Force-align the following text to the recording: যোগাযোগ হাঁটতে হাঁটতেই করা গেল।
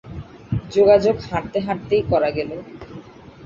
যোগাযোগ 0.71 1.15
হাঁটতে 1.27 1.57
হাঁটতেই 1.59 2.03
করা 2.11 2.29
গেল। 2.31 2.51